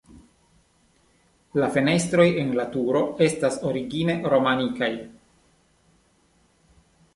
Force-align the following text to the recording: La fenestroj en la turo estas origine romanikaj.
La 1.63 1.67
fenestroj 1.75 2.25
en 2.45 2.49
la 2.61 2.65
turo 2.77 3.03
estas 3.27 3.59
origine 3.73 4.17
romanikaj. 4.35 4.91